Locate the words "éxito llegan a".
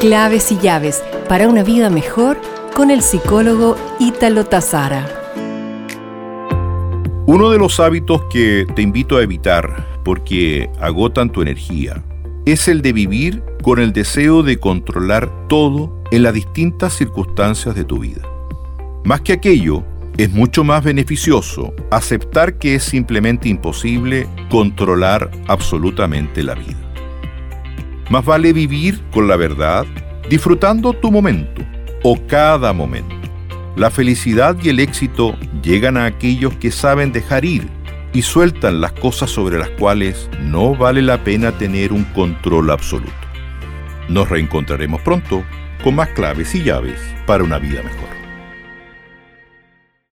34.80-36.06